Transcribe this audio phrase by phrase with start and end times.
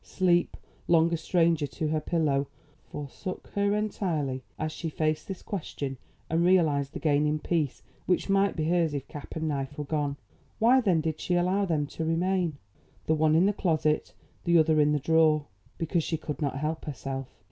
[0.03, 0.57] Sleep,
[0.87, 2.47] long a stranger to her pillow,
[2.89, 8.27] forsook her entirely as she faced this question and realised the gain in peace which
[8.27, 10.17] might be hers if cap and knife were gone.
[10.57, 12.57] Why then did she allow them to remain,
[13.05, 14.11] the one in the closet,
[14.43, 15.45] the other in the drawer?
[15.77, 17.27] Because she could not help herself.